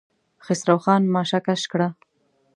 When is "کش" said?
1.45-1.61